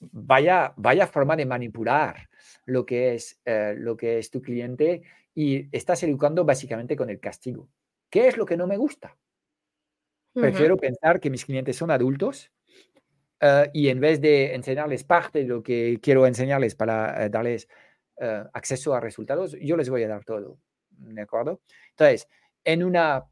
[0.00, 2.28] vaya, vaya forma de manipular
[2.66, 5.02] lo que, es, eh, lo que es tu cliente
[5.34, 7.68] y estás educando básicamente con el castigo.
[8.10, 9.16] ¿Qué es lo que no me gusta?
[10.34, 12.52] Prefiero pensar que mis clientes son adultos
[13.40, 17.68] eh, y en vez de enseñarles parte de lo que quiero enseñarles para eh, darles
[18.52, 20.58] acceso a resultados, yo les voy a dar todo.
[20.90, 21.60] ¿De acuerdo?
[21.90, 22.26] Entonces,
[22.64, 23.24] en una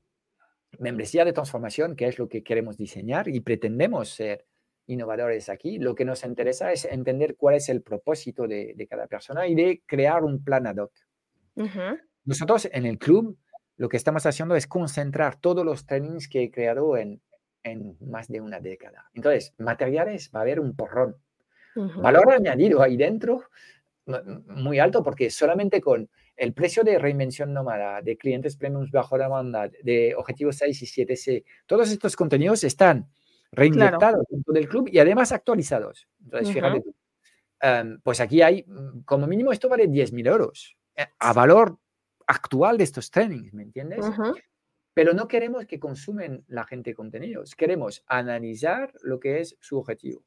[0.79, 4.45] membresía de transformación, que es lo que queremos diseñar y pretendemos ser
[4.87, 9.47] innovadores aquí, lo que nos interesa es entender cuál es el propósito de, cada persona
[9.47, 10.93] y de crear un plan ad hoc.
[12.25, 13.37] Nosotros en el club
[13.77, 17.21] lo que estamos haciendo es concentrar todos los trainings que he creado en,
[17.63, 19.11] en más de una década.
[19.13, 21.17] Entonces, materiales va a haber un porrón.
[21.75, 23.45] Valor añadido ahí dentro
[24.49, 29.69] muy alto porque solamente con el precio de reinvención nómada, de clientes premiums bajo demanda,
[29.83, 33.09] de objetivos 6 y 7C, todos estos contenidos están
[33.53, 36.09] reinyectados dentro del club y además actualizados.
[36.23, 36.83] Entonces, fíjate
[37.61, 41.79] em, pues aquí hay, mm, como mínimo, esto vale 10.000 euros eh, a valor
[42.27, 44.05] actual de estos trainings, ¿me entiendes?
[44.97, 47.55] pero no queremos que consumen la gente contenidos.
[47.55, 50.25] Queremos analizar lo que es su objetivo,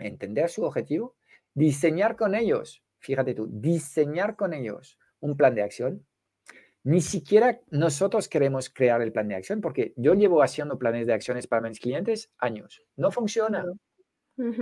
[0.00, 1.14] entender su objetivo,
[1.54, 6.04] diseñar con ellos, fíjate tú, diseñar con ellos un plan de acción.
[6.84, 11.12] Ni siquiera nosotros queremos crear el plan de acción, porque yo llevo haciendo planes de
[11.12, 12.82] acciones para mis clientes años.
[12.96, 13.64] No funciona.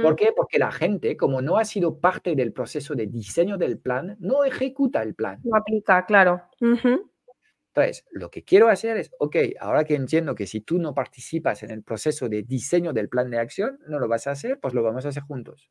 [0.03, 0.33] ¿Por qué?
[0.35, 4.45] Porque la gente, como no ha sido parte del proceso de diseño del plan, no
[4.45, 5.39] ejecuta el plan.
[5.45, 6.43] No aplica, claro.
[6.61, 11.63] Entonces, lo que quiero hacer es, ok, ahora que entiendo que si tú no participas
[11.63, 14.73] en el proceso de diseño del plan de acción, no lo vas a hacer, pues
[14.73, 15.71] lo vamos a hacer juntos.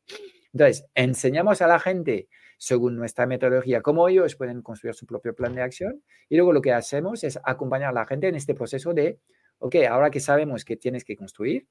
[0.52, 5.54] Entonces, enseñamos a la gente, según nuestra metodología, cómo ellos pueden construir su propio plan
[5.54, 8.94] de acción y luego lo que hacemos es acompañar a la gente en este proceso
[8.94, 9.18] de,
[9.58, 11.66] ok, ahora que sabemos que tienes que construir,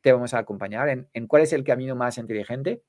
[0.00, 2.82] te vamos a acompañar en, en cuál es el camino más inteligente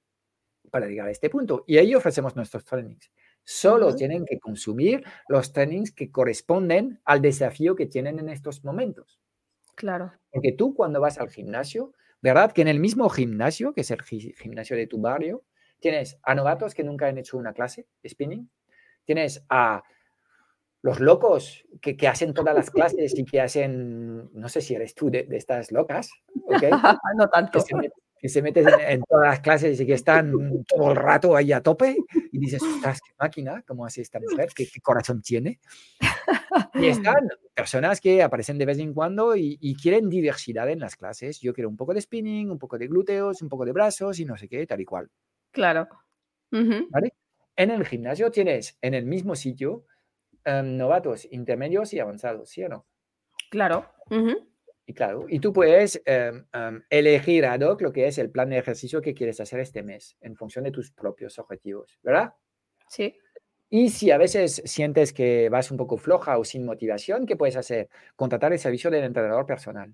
[0.69, 1.63] para llegar a este punto.
[1.67, 3.11] Y ahí ofrecemos nuestros trainings.
[3.43, 9.19] Solo tienen que consumir los trainings que corresponden al desafío que tienen en estos momentos.
[9.75, 10.11] Claro.
[10.31, 12.51] Porque tú cuando vas al gimnasio, ¿verdad?
[12.51, 15.43] Que en el mismo gimnasio, que es el gimnasio de tu barrio,
[15.79, 18.49] tienes a novatos que nunca han hecho una clase de spinning,
[19.05, 19.83] tienes a
[20.81, 25.09] los locos que, hacen todas las clases y que hacen, no sé si eres tú
[25.09, 26.09] de, estas locas,
[26.45, 26.63] ¿ok?
[27.17, 27.63] no tanto
[28.19, 30.31] que se meten en, todas las clases y que están
[30.67, 31.95] todo el rato ahí a tope
[32.31, 34.49] y dices, qué máquina, ¿cómo hace esta mujer?
[34.55, 35.59] ¿Qué, corazón tiene?
[36.73, 41.39] Y están personas que aparecen de vez en cuando y, quieren diversidad en las clases.
[41.39, 44.25] Yo quiero un poco de spinning, un poco de glúteos, un poco de brazos y
[44.25, 45.09] no sé qué, tal y cual.
[45.57, 45.87] Claro.
[46.51, 47.13] ¿Vale?
[47.55, 49.85] En el gimnasio tienes en el mismo sitio
[50.45, 52.85] em, novatos, intermedios y avanzados, ¿sí o no?
[53.49, 53.91] Claro.
[54.85, 58.51] Y claro, y tú puedes em, em, elegir ad hoc lo que es el plan
[58.51, 62.35] de ejercicio que quieres hacer este mes en función de tus propios objetivos, ¿verdad?
[62.87, 63.17] Sí.
[63.69, 67.57] Y si a veces sientes que vas un poco floja o sin motivación, ¿qué puedes
[67.57, 67.89] hacer?
[68.15, 69.93] Contratar el servicio del entrenador personal.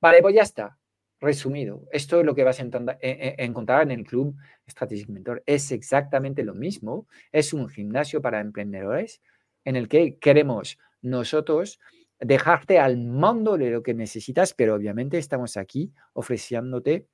[0.00, 0.77] Vale, pues ya está.
[1.20, 4.36] Resumido, esto es lo que vas a e, e, encontrar en el Club
[4.68, 5.42] Strategic Mentor.
[5.46, 7.08] Es exactamente lo mismo.
[7.32, 9.20] Es un gimnasio para emprendedores
[9.64, 11.80] en el que queremos nosotros
[12.20, 17.06] dejarte al mando de lo que necesitas, pero obviamente estamos aquí ofreciéndote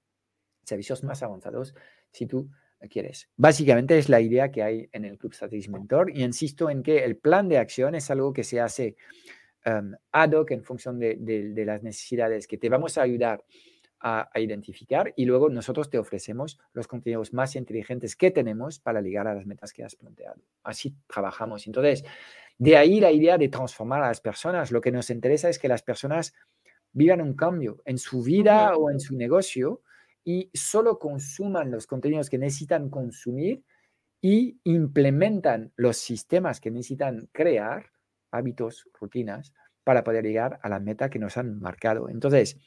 [0.64, 1.74] servicios más avanzados
[2.10, 2.50] si tú
[2.88, 3.28] quieres.
[3.36, 7.04] Básicamente es la idea que hay en el Club Strategic Mentor y insisto en que
[7.04, 8.96] el plan de acción es algo que se hace
[9.66, 13.44] um, ad hoc en función de, las necesidades que te vamos a ayudar
[14.04, 19.00] a, a, identificar y luego nosotros te ofrecemos los contenidos más inteligentes que tenemos para
[19.00, 20.42] llegar a las metas que has planteado.
[20.62, 21.66] Así trabajamos.
[21.66, 22.04] Entonces,
[22.58, 24.70] de ahí la idea de transformar a las personas.
[24.70, 26.34] Lo que nos interesa es que las personas
[26.92, 29.82] vivan un cambio en su vida o en su negocio
[30.22, 33.64] y solo consuman los contenidos que necesitan consumir
[34.20, 37.90] y implementan los sistemas que necesitan crear,
[38.30, 42.08] hábitos, rutinas, para poder llegar a la meta que nos han marcado.
[42.08, 42.58] Entonces,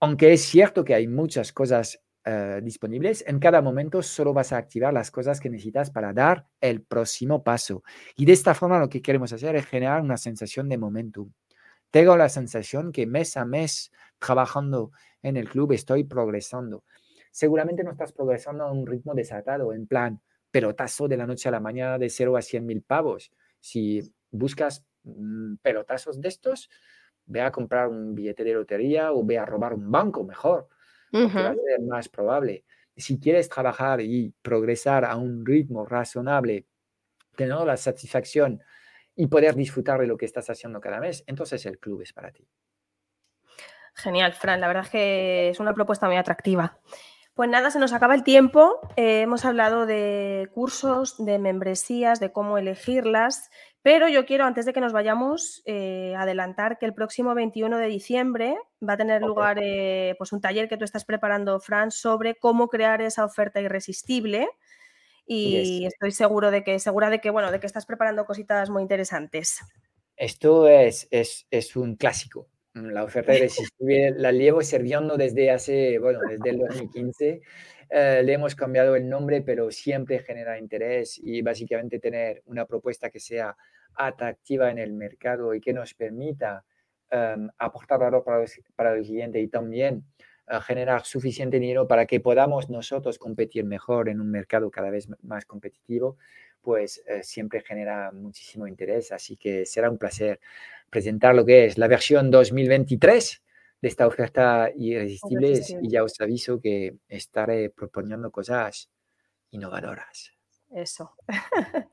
[0.00, 4.58] aunque es cierto que hay muchas cosas eh, disponibles, en cada momento solo vas a
[4.58, 7.82] activar las cosas que necesitas para dar el próximo paso.
[8.16, 11.32] Y de esta forma lo que queremos hacer es generar una sensación de momentum.
[11.90, 14.90] Tengo la sensación que mes a mes trabajando
[15.22, 16.84] en el club estoy progresando.
[17.30, 21.52] Seguramente no estás progresando a un ritmo desatado, en plan pelotazo de la noche a
[21.52, 23.30] la mañana de 0 a 100 mil pavos.
[23.60, 26.70] Si buscas mm, pelotazos de estos,
[27.26, 30.68] ve a comprar un billete de lotería o ve a robar un banco mejor
[31.24, 32.64] va a ser más probable.
[32.96, 36.66] Si quieres trabajar y progresar a un ritmo razonable,
[37.36, 38.62] tener la satisfacción
[39.14, 42.32] y poder disfrutar de lo que estás haciendo cada mes, entonces el club es para
[42.32, 42.46] ti.
[43.94, 44.60] Genial, Fran.
[44.60, 46.78] La verdad es que es una propuesta muy atractiva.
[47.34, 48.80] Pues nada, se nos acaba el tiempo.
[48.96, 53.50] Eh, hemos hablado de cursos, de membresías, de cómo elegirlas,
[53.86, 57.86] pero yo quiero, antes de que nos vayamos, eh, adelantar que el próximo 21 de
[57.86, 62.34] diciembre va a tener lugar eh, pues un taller que tú estás preparando, Fran, sobre
[62.34, 64.48] cómo crear esa oferta irresistible.
[65.24, 68.82] Y estoy seguro de que, segura de que, bueno, de que estás preparando cositas muy
[68.82, 69.60] interesantes.
[70.16, 72.48] Esto es, es, es un clásico.
[72.74, 77.40] La oferta irresistible la llevo sirviendo desde hace, bueno, desde el 2015.
[77.88, 83.10] Eh, le hemos cambiado el nombre, pero siempre genera interés y básicamente tener una propuesta
[83.10, 83.56] que sea
[83.94, 86.64] atractiva en el mercado y que nos permita
[87.10, 90.04] em, aportar valor para, el cliente y también
[90.48, 95.08] eh, generar suficiente dinero para que podamos nosotros competir mejor en un mercado cada vez
[95.22, 96.18] más competitivo,
[96.60, 99.12] pues eh, siempre genera muchísimo interés.
[99.12, 100.40] Así que será un placer
[100.90, 103.42] presentar lo que es la versión 2023
[103.80, 108.90] de esta oferta irresistible y ya os aviso que estaré proponiendo cosas
[109.50, 110.32] innovadoras.
[110.70, 111.14] Eso.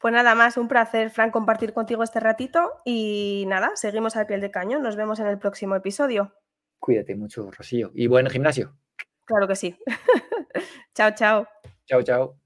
[0.00, 4.38] pues nada más, un placer, Fran, compartir contigo este ratito y nada, seguimos al pie
[4.38, 4.82] de cañón.
[4.82, 6.32] Nos vemos en el próximo episodio.
[6.78, 7.90] Cuídate mucho, Rocío.
[7.94, 8.76] Y buen gimnasio.
[9.24, 9.76] Claro que sí.
[10.94, 11.46] chao, chao.
[11.86, 12.41] Chao, chao.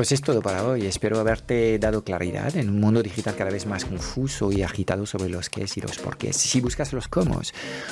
[0.00, 0.86] Pues es todo para hoy.
[0.86, 5.28] Espero haberte dado claridad en un mundo digital cada vez más confuso y agitado sobre
[5.28, 6.32] los qué y los por qué.
[6.32, 7.42] Si buscas los cómo,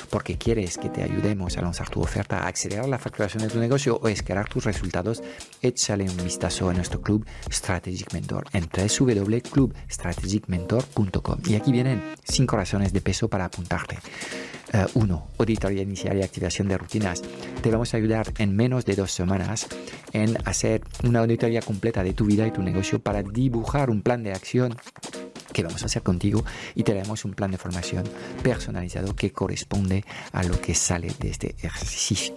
[0.09, 3.59] porque quieres que te ayudemos a lanzar tu oferta, a acelerar la facturación de tu
[3.59, 5.21] negocio o escalar tus resultados,
[5.61, 11.41] échale un vistazo a nuestro club Strategic Mentor en www.clubstrategicmentor.com.
[11.45, 13.99] Y aquí vienen cinco razones de peso para apuntarte.
[14.93, 15.15] 1.
[15.15, 17.21] Uh, auditoría inicial y activación de rutinas.
[17.61, 19.67] Te vamos a ayudar en menos de dos semanas
[20.13, 24.23] en hacer una auditoría completa de tu vida y tu negocio para dibujar un plan
[24.23, 24.75] de acción
[25.53, 26.43] que vamos a hacer contigo
[26.75, 28.03] y te daremos un plan de formación
[28.43, 31.55] personalizado que corresponde a lo que sale de este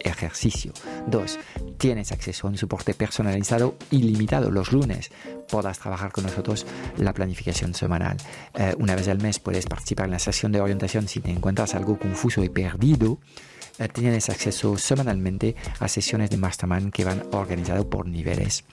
[0.04, 0.72] ejercicio.
[1.06, 1.38] Dos,
[1.78, 5.10] tienes acceso a un soporte personalizado ilimitado los lunes.
[5.48, 8.16] Podrás trabajar con nosotros la planificación semanal.
[8.54, 11.74] Eh, una vez al mes puedes participar en la sesión de orientación si te encuentras
[11.74, 13.18] algo confuso y perdido
[13.92, 18.64] tienes acceso semanalmente a sesiones de mastermind que van organizadas por niveles.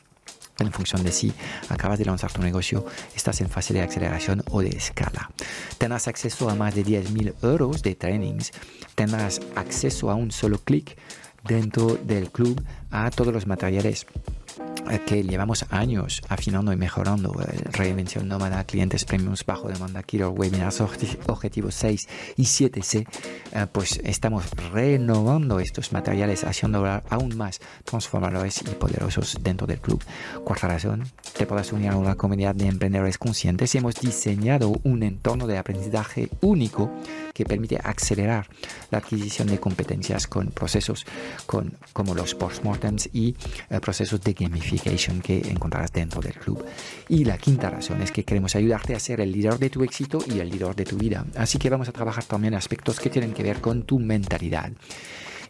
[0.59, 1.31] En función de si
[1.69, 2.85] acabas de lanzar tu negocio,
[3.15, 5.31] estás en fase de aceleración o de escala.
[5.77, 8.51] Tendrás acceso a más de 10.000 euros de trainings,
[8.95, 10.97] tendrás acceso a un solo clic
[11.47, 14.05] dentro del club a todos los materiales
[15.05, 17.35] que llevamos años afinando y mejorando.
[17.41, 22.07] Eh, reinvención nómada, clientes premiums bajo demanda, Killer Webinars, objetivos 6
[22.37, 23.07] y 7C.
[23.51, 30.03] Eh, pues estamos renovando estos materiales, haciendo aún más transformadores y poderosos dentro del club.
[30.43, 31.05] Cuarta razón,
[31.37, 33.73] te podrás unir a una comunidad de emprendedores conscientes.
[33.75, 36.91] Hemos diseñado un entorno de aprendizaje único
[37.33, 38.47] que permite acelerar
[38.91, 41.05] la adquisición de competencias con procesos
[41.45, 43.35] con, como los postmortems y
[43.69, 44.33] eh, procesos de
[45.23, 46.65] que encontrarás dentro del club.
[47.07, 50.19] Y la quinta razón es que queremos ayudarte a ser el líder de tu éxito
[50.27, 51.25] y el líder de tu vida.
[51.35, 54.71] Así que vamos a trabajar también aspectos que tienen que ver con tu mentalidad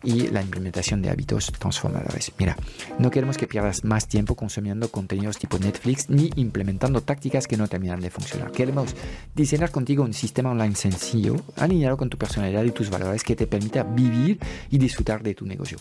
[0.04, 2.32] y la implementación de hábitos transformadores.
[2.38, 2.58] Mira,
[2.98, 7.68] no queremos que pierdas más tiempo consumiendo contenidos tipo Netflix ni implementando tácticas que no
[7.68, 8.52] terminan de funcionar.
[8.52, 8.96] Queremos
[9.36, 13.48] diseñar contigo un sistema online sencillo, alineado con tu personalidad y tus valores que te
[13.48, 14.40] permita vivir
[14.70, 15.78] y disfrutar de tu negocio.